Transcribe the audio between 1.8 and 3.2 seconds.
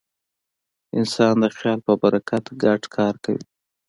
په برکت ګډ کار